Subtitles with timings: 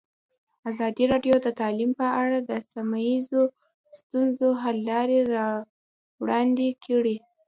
[0.69, 3.41] ازادي راډیو د تعلیم په اړه د سیمه ییزو
[3.99, 7.15] ستونزو حل لارې راوړاندې کړې.